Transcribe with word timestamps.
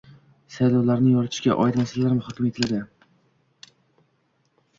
Saylovlarni 0.53 1.11
yoritishga 1.17 1.57
oid 1.65 1.77
masalalar 1.81 2.15
muhokama 2.15 2.49
etildi 2.53 2.81